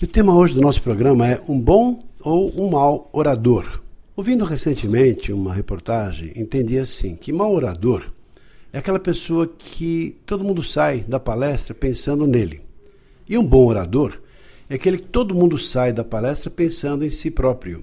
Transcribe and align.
E 0.00 0.04
o 0.04 0.06
tema 0.06 0.32
hoje 0.32 0.54
do 0.54 0.60
nosso 0.60 0.80
programa 0.80 1.26
é 1.26 1.42
um 1.48 1.60
bom 1.60 1.98
ou 2.20 2.52
um 2.56 2.70
mau 2.70 3.10
orador. 3.12 3.80
Ouvindo 4.14 4.44
recentemente 4.44 5.32
uma 5.32 5.52
reportagem, 5.52 6.30
entendi 6.36 6.78
assim 6.78 7.16
que 7.16 7.32
mau 7.32 7.52
orador 7.52 8.04
é 8.72 8.78
aquela 8.78 9.00
pessoa 9.00 9.48
que 9.48 10.14
todo 10.24 10.44
mundo 10.44 10.62
sai 10.62 11.00
da 11.00 11.18
palestra 11.18 11.74
pensando 11.74 12.28
nele. 12.28 12.60
E 13.28 13.36
um 13.36 13.44
bom 13.44 13.66
orador 13.66 14.20
é 14.70 14.76
aquele 14.76 14.98
que 14.98 15.08
todo 15.08 15.34
mundo 15.34 15.58
sai 15.58 15.92
da 15.92 16.04
palestra 16.04 16.48
pensando 16.48 17.04
em 17.04 17.10
si 17.10 17.28
próprio. 17.28 17.82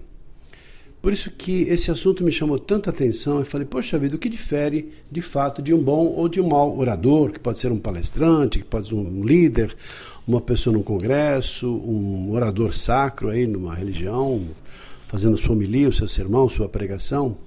Por 1.01 1.11
isso 1.11 1.29
que 1.29 1.63
esse 1.63 1.91
assunto 1.91 2.23
me 2.23 2.31
chamou 2.31 2.57
tanta 2.57 2.89
atenção 2.89 3.41
e 3.41 3.45
falei, 3.45 3.67
poxa 3.67 3.99
vida, 3.99 4.15
o 4.15 4.19
que 4.19 4.29
difere 4.29 4.91
de 5.11 5.21
fato 5.21 5.61
de 5.61 5.73
um 5.73 5.79
bom 5.83 6.07
ou 6.07 6.29
de 6.29 6.41
um 6.41 6.47
mau 6.47 6.79
orador, 6.79 7.31
que 7.31 7.39
pode 7.39 7.59
ser 7.59 7.71
um 7.71 7.77
palestrante, 7.77 8.59
que 8.59 8.65
pode 8.65 8.87
ser 8.87 8.95
um 8.95 9.23
líder, 9.23 9.75
uma 10.27 10.41
pessoa 10.41 10.75
num 10.75 10.81
congresso, 10.81 11.69
um 11.69 12.31
orador 12.31 12.73
sacro 12.73 13.29
aí 13.29 13.45
numa 13.45 13.75
religião, 13.75 14.43
fazendo 15.07 15.37
sua 15.37 15.53
homilia, 15.53 15.87
o 15.87 15.93
seu 15.93 16.07
sermão, 16.07 16.49
sua 16.49 16.67
pregação. 16.67 17.37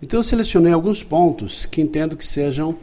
Então 0.00 0.20
eu 0.20 0.24
selecionei 0.24 0.72
alguns 0.72 1.02
pontos 1.02 1.66
que 1.66 1.80
entendo 1.80 2.16
que 2.16 2.26
sejam 2.26 2.76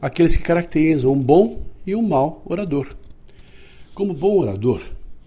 aqueles 0.00 0.36
que 0.36 0.42
caracterizam 0.42 1.12
um 1.12 1.20
bom 1.20 1.62
e 1.86 1.94
um 1.94 2.02
mau 2.02 2.42
orador. 2.44 2.94
Como 3.94 4.14
bom 4.14 4.38
orador, 4.38 4.82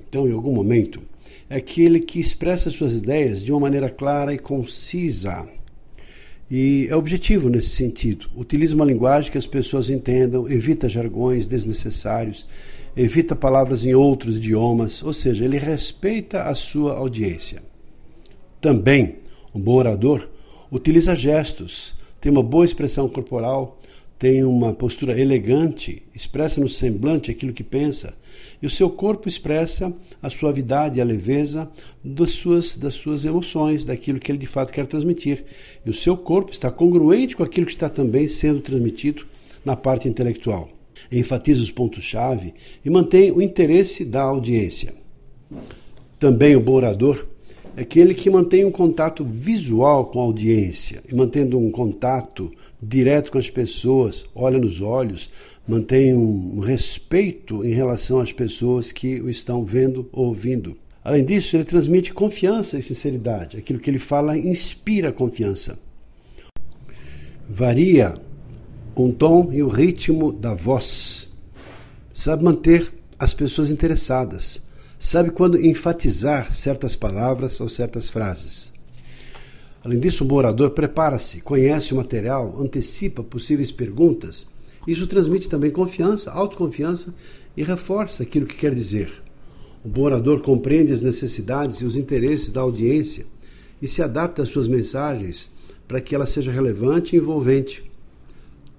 então 0.07 0.27
em 0.27 0.31
algum 0.31 0.53
momento, 0.53 1.01
é 1.49 1.57
aquele 1.57 1.99
que 1.99 2.19
expressa 2.19 2.69
suas 2.69 2.95
ideias 2.95 3.43
de 3.43 3.51
uma 3.51 3.59
maneira 3.59 3.89
clara 3.89 4.33
e 4.33 4.39
concisa. 4.39 5.47
E 6.49 6.87
é 6.89 6.95
objetivo 6.95 7.49
nesse 7.49 7.69
sentido. 7.69 8.27
Utiliza 8.35 8.75
uma 8.75 8.85
linguagem 8.85 9.31
que 9.31 9.37
as 9.37 9.47
pessoas 9.47 9.89
entendam, 9.89 10.49
evita 10.49 10.87
jargões 10.87 11.47
desnecessários, 11.47 12.45
evita 12.95 13.35
palavras 13.35 13.85
em 13.85 13.93
outros 13.93 14.37
idiomas, 14.37 15.03
ou 15.03 15.13
seja, 15.13 15.45
ele 15.45 15.57
respeita 15.57 16.43
a 16.43 16.55
sua 16.55 16.93
audiência. 16.93 17.63
Também, 18.61 19.15
um 19.53 19.59
bom 19.59 19.75
orador 19.75 20.27
utiliza 20.71 21.15
gestos, 21.15 21.95
tem 22.19 22.31
uma 22.31 22.43
boa 22.43 22.65
expressão 22.65 23.07
corporal, 23.09 23.79
tem 24.17 24.43
uma 24.43 24.73
postura 24.73 25.19
elegante, 25.19 26.01
expressa 26.15 26.61
no 26.61 26.69
semblante 26.69 27.29
aquilo 27.29 27.51
que 27.51 27.63
pensa, 27.63 28.15
e 28.61 28.65
o 28.65 28.69
seu 28.69 28.89
corpo 28.89 29.27
expressa 29.27 29.93
a 30.21 30.29
suavidade 30.29 30.97
e 30.97 31.01
a 31.01 31.05
leveza 31.05 31.69
das 32.01 32.31
suas, 32.31 32.77
das 32.77 32.95
suas 32.95 33.25
emoções, 33.25 33.83
daquilo 33.83 34.19
que 34.19 34.31
ele 34.31 34.37
de 34.37 34.47
fato 34.47 34.71
quer 34.71 34.87
transmitir. 34.87 35.43
E 35.85 35.89
o 35.89 35.93
seu 35.93 36.15
corpo 36.15 36.53
está 36.53 36.71
congruente 36.71 37.35
com 37.35 37.43
aquilo 37.43 37.65
que 37.65 37.73
está 37.73 37.89
também 37.89 38.29
sendo 38.29 38.61
transmitido 38.61 39.25
na 39.65 39.75
parte 39.75 40.07
intelectual. 40.07 40.69
Enfatiza 41.19 41.61
os 41.61 41.71
pontos-chave 41.71 42.53
e 42.83 42.89
mantém 42.89 43.31
o 43.31 43.41
interesse 43.41 44.03
da 44.03 44.21
audiência. 44.21 44.93
Também 46.19 46.55
o 46.55 46.61
bom 46.61 46.73
orador 46.73 47.27
é 47.75 47.81
aquele 47.81 48.13
que 48.13 48.29
mantém 48.29 48.65
um 48.65 48.71
contato 48.71 49.23
visual 49.23 50.05
com 50.05 50.19
a 50.19 50.23
audiência 50.23 51.03
e 51.09 51.15
mantendo 51.15 51.57
um 51.57 51.71
contato 51.71 52.51
direto 52.81 53.31
com 53.31 53.37
as 53.37 53.49
pessoas, 53.49 54.25
olha 54.35 54.59
nos 54.59 54.81
olhos, 54.81 55.29
mantém 55.67 56.13
um 56.13 56.59
respeito 56.59 57.63
em 57.63 57.73
relação 57.73 58.19
às 58.19 58.31
pessoas 58.31 58.91
que 58.91 59.21
o 59.21 59.29
estão 59.29 59.63
vendo 59.63 60.09
ou 60.11 60.27
ouvindo. 60.27 60.77
Além 61.03 61.23
disso, 61.25 61.55
ele 61.55 61.63
transmite 61.63 62.13
confiança 62.13 62.77
e 62.77 62.81
sinceridade. 62.81 63.57
Aquilo 63.57 63.79
que 63.79 63.89
ele 63.89 63.99
fala 63.99 64.37
inspira 64.37 65.11
confiança. 65.11 65.77
Varia 67.47 68.15
um 68.95 69.11
tom 69.11 69.49
e 69.51 69.63
o 69.63 69.67
ritmo 69.67 70.31
da 70.31 70.53
voz. 70.53 71.31
Sabe 72.13 72.43
manter 72.43 72.93
as 73.17 73.33
pessoas 73.33 73.69
interessadas 73.69 74.61
sabe 75.03 75.31
quando 75.31 75.59
enfatizar 75.59 76.55
certas 76.55 76.95
palavras 76.95 77.59
ou 77.59 77.67
certas 77.67 78.09
frases. 78.09 78.71
Além 79.83 79.99
disso, 79.99 80.23
o 80.23 80.33
orador 80.33 80.69
prepara-se, 80.69 81.41
conhece 81.41 81.93
o 81.93 81.97
material, 81.97 82.55
antecipa 82.57 83.21
possíveis 83.21 83.69
perguntas. 83.69 84.47
Isso 84.87 85.05
transmite 85.05 85.49
também 85.49 85.71
confiança, 85.71 86.31
autoconfiança 86.31 87.13
e 87.55 87.63
reforça 87.63 88.23
aquilo 88.23 88.45
que 88.45 88.55
quer 88.55 88.73
dizer. 88.73 89.11
O 89.83 89.89
bom 89.89 90.03
orador 90.03 90.39
compreende 90.39 90.93
as 90.93 91.03
necessidades 91.03 91.81
e 91.81 91.85
os 91.85 91.97
interesses 91.97 92.49
da 92.49 92.61
audiência 92.61 93.25
e 93.81 93.89
se 93.89 94.01
adapta 94.01 94.43
às 94.43 94.49
suas 94.49 94.69
mensagens 94.69 95.51
para 95.85 95.99
que 95.99 96.15
ela 96.15 96.25
seja 96.25 96.49
relevante 96.49 97.13
e 97.13 97.19
envolvente. 97.19 97.83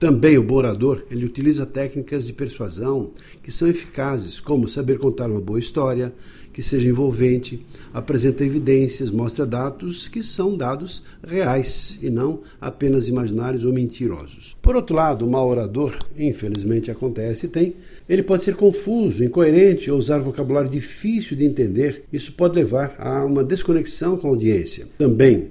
Também 0.04 0.36
o 0.36 0.52
orador, 0.52 1.02
ele 1.10 1.24
utiliza 1.24 1.64
técnicas 1.64 2.26
de 2.26 2.34
persuasão 2.34 3.12
que 3.42 3.50
são 3.50 3.66
eficazes, 3.66 4.38
como 4.38 4.68
saber 4.68 4.98
contar 4.98 5.30
uma 5.30 5.40
boa 5.40 5.58
história, 5.58 6.12
que 6.52 6.62
seja 6.62 6.90
envolvente, 6.90 7.64
apresenta 7.90 8.44
evidências, 8.44 9.10
mostra 9.10 9.46
dados 9.46 10.06
que 10.06 10.22
são 10.22 10.58
dados 10.58 11.02
reais 11.26 11.98
e 12.02 12.10
não 12.10 12.40
apenas 12.60 13.08
imaginários 13.08 13.64
ou 13.64 13.72
mentirosos. 13.72 14.54
Por 14.60 14.76
outro 14.76 14.94
lado, 14.94 15.24
o 15.24 15.30
mau 15.30 15.48
orador, 15.48 15.96
infelizmente 16.18 16.90
acontece 16.90 17.46
e 17.46 17.48
tem, 17.48 17.74
ele 18.06 18.22
pode 18.22 18.44
ser 18.44 18.56
confuso, 18.56 19.24
incoerente 19.24 19.90
ou 19.90 19.96
usar 19.96 20.18
vocabulário 20.18 20.68
difícil 20.68 21.34
de 21.34 21.46
entender. 21.46 22.04
Isso 22.12 22.34
pode 22.34 22.56
levar 22.56 22.94
a 22.98 23.24
uma 23.24 23.42
desconexão 23.42 24.18
com 24.18 24.26
a 24.26 24.30
audiência. 24.30 24.86
Também, 24.98 25.48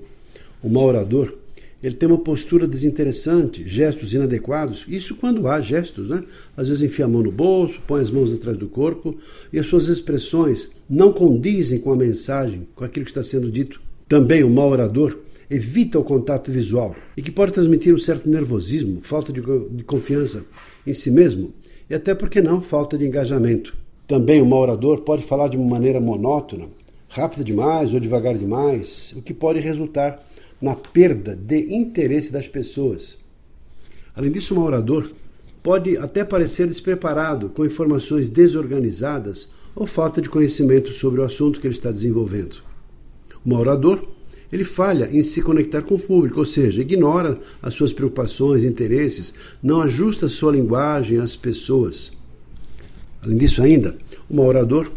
o 0.62 0.70
mau 0.70 0.86
orador 0.86 1.42
ele 1.84 1.96
tem 1.96 2.08
uma 2.08 2.18
postura 2.18 2.66
desinteressante, 2.66 3.68
gestos 3.68 4.14
inadequados. 4.14 4.86
Isso 4.88 5.16
quando 5.16 5.48
há 5.50 5.60
gestos, 5.60 6.08
né? 6.08 6.24
Às 6.56 6.70
vezes 6.70 6.82
enfia 6.82 7.04
a 7.04 7.08
mão 7.10 7.22
no 7.22 7.32
bolso, 7.32 7.82
põe 7.86 8.02
as 8.02 8.10
mãos 8.10 8.32
atrás 8.32 8.58
do 8.58 8.68
corpo 8.68 9.18
e 9.52 9.60
as 9.60 9.66
suas 9.66 9.90
expressões 9.90 10.72
não 10.90 11.12
condizem 11.12 11.80
com 11.80 11.92
a 11.92 11.96
mensagem, 11.96 12.66
com 12.74 12.86
aquilo 12.86 13.06
que 13.06 13.12
está 13.12 13.22
sendo 13.22 13.52
dito. 13.52 13.82
Também 14.08 14.44
o 14.44 14.50
mau 14.50 14.70
orador 14.70 15.20
evita 15.50 16.00
o 16.00 16.04
contato 16.04 16.52
visual 16.52 16.96
e 17.18 17.22
que 17.22 17.30
pode 17.30 17.52
transmitir 17.52 17.94
um 17.94 18.00
certo 18.00 18.30
nervosismo, 18.30 19.02
falta 19.02 19.34
de, 19.34 19.42
de 19.42 19.84
confiança 19.84 20.46
em 20.88 20.94
si 20.94 21.12
mesmo 21.12 21.54
e 21.90 21.96
até, 21.96 22.16
porque 22.16 22.42
não, 22.42 22.62
falta 22.62 22.98
de 22.98 23.06
engajamento. 23.06 23.76
Também 24.08 24.42
o 24.42 24.46
mau 24.46 24.60
orador 24.60 25.02
pode 25.02 25.24
falar 25.24 25.50
de 25.50 25.58
uma 25.58 25.70
maneira 25.70 26.00
monótona, 26.00 26.66
rápida 27.10 27.44
demais 27.44 27.94
ou 27.94 28.00
devagar 28.00 28.38
demais, 28.38 29.14
o 29.16 29.22
que 29.22 29.34
pode 29.34 29.60
resultar 29.60 30.20
na 30.64 30.76
perda 30.76 31.36
de 31.36 31.76
interesse 31.76 32.32
das 32.32 32.48
pessoas. 32.48 33.20
Além 34.16 34.32
disso, 34.32 34.56
um 34.56 34.64
orador 34.64 35.12
pode 35.62 35.98
até 35.98 36.24
parecer 36.24 36.68
despreparado, 36.68 37.50
com 37.50 37.66
informações 37.66 38.30
desorganizadas 38.30 39.52
ou 39.76 39.86
falta 39.86 40.22
de 40.22 40.30
conhecimento 40.30 40.94
sobre 40.94 41.20
o 41.20 41.24
assunto 41.26 41.60
que 41.60 41.68
ele 41.68 41.74
está 41.74 41.92
desenvolvendo. 41.92 42.64
Um 43.46 43.56
orador 43.56 44.08
ele 44.54 44.64
falha 44.64 45.10
em 45.12 45.22
se 45.22 45.42
conectar 45.42 45.82
com 45.82 45.96
o 45.96 46.00
público, 46.00 46.40
ou 46.40 46.46
seja, 46.46 46.82
ignora 46.82 47.38
as 47.62 47.74
suas 47.74 47.92
preocupações, 47.92 48.64
interesses, 48.64 49.34
não 49.62 49.82
ajusta 49.82 50.30
sua 50.30 50.54
linguagem 50.54 51.20
às 51.20 51.36
pessoas. 51.36 52.14
Além 53.22 53.36
disso 53.36 53.62
ainda, 53.62 53.98
um 54.30 54.40
orador 54.40 54.90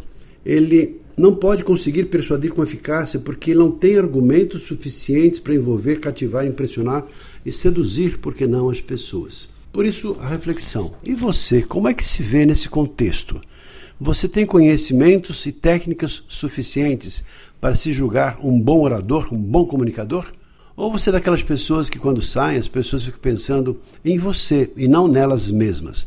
ele 0.45 1.01
não 1.17 1.35
pode 1.35 1.65
conseguir 1.65 2.05
persuadir 2.05 2.53
com 2.53 2.63
eficácia 2.63 3.19
porque 3.19 3.55
não 3.55 3.71
tem 3.71 3.97
argumentos 3.97 4.65
suficientes 4.65 5.41
para 5.41 5.55
envolver, 5.55 5.99
cativar, 5.99 6.47
impressionar 6.47 7.07
e 7.45 7.51
seduzir, 7.51 8.19
por 8.19 8.35
que 8.35 8.47
não, 8.47 8.69
as 8.69 8.81
pessoas. 8.81 9.49
Por 9.73 9.87
isso, 9.87 10.17
a 10.21 10.29
reflexão. 10.29 10.95
E 11.03 11.15
você, 11.15 11.63
como 11.63 11.89
é 11.89 11.95
que 11.95 12.07
se 12.07 12.23
vê 12.23 12.45
nesse 12.45 12.69
contexto? 12.69 13.41
Você 13.99 14.29
tem 14.29 14.45
conhecimentos 14.45 15.47
e 15.47 15.53
técnicas 15.53 16.23
suficientes 16.29 17.25
para 17.59 17.75
se 17.75 17.93
julgar 17.93 18.39
um 18.43 18.61
bom 18.61 18.83
orador, 18.83 19.33
um 19.33 19.39
bom 19.39 19.65
comunicador? 19.65 20.27
Ou 20.77 20.93
você 20.93 21.09
é 21.09 21.13
daquelas 21.13 21.43
pessoas 21.43 21.89
que, 21.89 21.99
quando 21.99 22.21
saem, 22.21 22.59
as 22.59 22.69
pessoas 22.69 23.05
ficam 23.05 23.21
pensando 23.21 23.81
em 24.05 24.19
você 24.19 24.71
e 24.77 24.87
não 24.87 25.09
nelas 25.09 25.51
mesmas? 25.51 26.07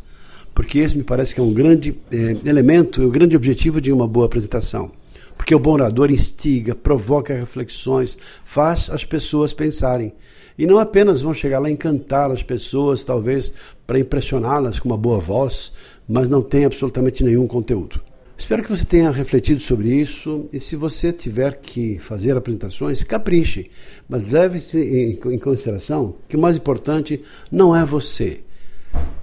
Porque 0.53 0.79
esse 0.79 0.95
me 0.95 1.03
parece 1.03 1.33
que 1.33 1.39
é 1.39 1.43
um 1.43 1.53
grande 1.53 1.95
é, 2.11 2.37
elemento, 2.45 3.01
um 3.01 3.09
grande 3.09 3.35
objetivo 3.35 3.81
de 3.81 3.91
uma 3.91 4.07
boa 4.07 4.27
apresentação. 4.27 4.91
Porque 5.39 5.55
o 5.55 5.59
bom 5.59 5.71
orador 5.71 6.11
instiga, 6.11 6.75
provoca 6.75 7.33
reflexões, 7.33 8.17
faz 8.43 8.89
as 8.89 9.05
pessoas 9.05 9.53
pensarem. 9.53 10.13
E 10.57 10.67
não 10.67 10.77
apenas 10.77 11.21
vão 11.21 11.33
chegar 11.33 11.59
lá 11.59 11.69
e 11.69 11.73
encantar 11.73 12.29
as 12.29 12.43
pessoas, 12.43 13.05
talvez 13.05 13.53
para 13.87 13.97
impressioná-las 13.97 14.79
com 14.79 14.89
uma 14.89 14.97
boa 14.97 15.17
voz, 15.17 15.71
mas 16.05 16.27
não 16.27 16.41
tem 16.41 16.65
absolutamente 16.65 17.23
nenhum 17.23 17.47
conteúdo. 17.47 18.01
Espero 18.37 18.61
que 18.61 18.69
você 18.69 18.83
tenha 18.83 19.09
refletido 19.11 19.61
sobre 19.61 19.87
isso 19.89 20.47
e 20.51 20.59
se 20.59 20.75
você 20.75 21.13
tiver 21.13 21.55
que 21.55 21.97
fazer 21.99 22.35
apresentações, 22.35 23.01
capriche, 23.03 23.71
mas 24.09 24.29
leve-se 24.29 24.77
em, 24.77 25.39
consideração 25.39 26.15
que 26.27 26.35
o 26.35 26.39
mais 26.39 26.57
importante 26.57 27.23
não 27.49 27.73
é 27.73 27.85
você. 27.85 28.43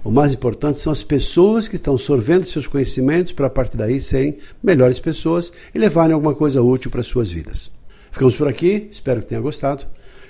O 0.03 0.11
mais 0.11 0.33
importante 0.33 0.79
são 0.79 0.93
as 0.93 1.03
pessoas 1.03 1.67
que 1.67 1.75
estão 1.75 1.97
sorvendo 1.97 2.45
seus 2.45 2.65
conhecimentos 2.65 3.33
para 3.33 3.47
a 3.47 3.49
partir 3.49 3.75
daí 3.75 3.99
serem 3.99 4.37
melhores 4.63 4.99
pessoas 4.99 5.51
e 5.75 5.79
levarem 5.79 6.13
alguma 6.13 6.33
coisa 6.33 6.61
útil 6.61 6.89
para 6.89 7.01
as 7.01 7.07
suas 7.07 7.29
vidas. 7.29 7.69
Ficamos 8.11 8.35
por 8.35 8.47
aqui, 8.47 8.87
espero 8.89 9.19
que 9.19 9.27
tenha 9.27 9.41
gostado. 9.41 9.85